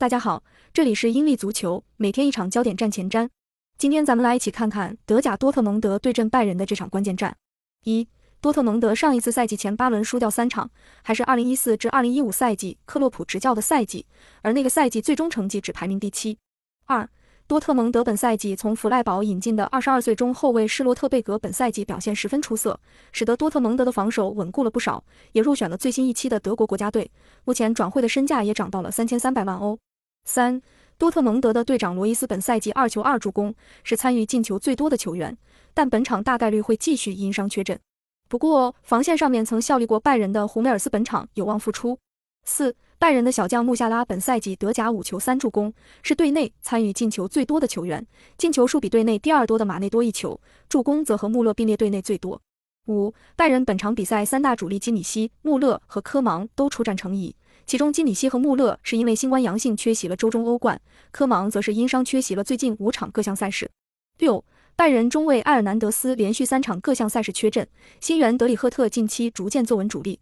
[0.00, 0.42] 大家好，
[0.72, 3.28] 这里是英利足球，每天一场焦点战前瞻。
[3.76, 7.36] 今天咱们来一起看看德甲多特蒙德对阵拜仁的这场关键战。
[7.84, 8.08] 一、
[8.40, 10.70] 多特蒙德上一次赛季前八轮输掉三场，
[11.02, 14.06] 还是2014至2015赛季克洛普执教的赛季，
[14.40, 16.38] 而那个赛季最终成绩只排名第七。
[16.86, 17.06] 二、
[17.46, 22.80] 多特蒙德本赛季从弗赖堡引进的22岁中后卫施罗特贝格本赛季表现十分出色，
[23.12, 27.10] 使得多特蒙德的防守稳固了不少，也入选了最新一期的德国国家队。
[27.44, 29.78] 目前转会的身价也涨到了三千三百万欧。
[30.24, 30.60] 三
[30.98, 35.36] 多特蒙德的队长罗伊斯本赛季二球二助攻，是参与进球最多的球员，
[35.74, 37.78] 但本场大概率会继续因伤缺阵。
[38.28, 41.98] 不过防线上面曾效力过拜仁的胡梅尔斯本场有望复出。
[42.44, 45.72] 四拜仁的小将穆夏拉本赛季德甲五球三助攻，
[46.02, 48.06] 是队内参与进球最多的球员，
[48.38, 52.40] 进球数比队内第二多的马内多一球，助攻则和穆勒并列队内最多。
[52.86, 57.34] 五拜仁本场比赛三大主力基米希、穆勒和科芒都出战成疑。
[57.66, 60.80] 其中，基米希和穆勒是因为新冠阳性缺席了周中欧冠，
[61.12, 63.70] 科芒则是因伤缺席了最近五场各项赛事。
[64.18, 67.68] 六，拜仁中卫埃尔南德斯连续三场各项赛事缺阵，
[68.00, 70.18] 新援德里赫特近期逐渐坐稳主力，